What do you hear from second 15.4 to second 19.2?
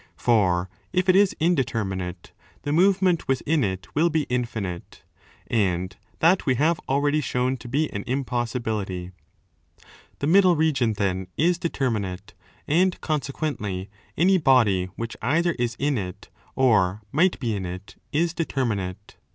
is in it, or might be in it, is determinate.